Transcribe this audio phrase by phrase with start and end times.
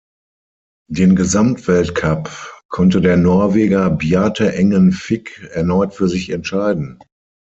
[0.89, 6.97] Den Gesamtweltcup konnte der Norweger Bjarte Engen Vik erneut für sich entscheiden.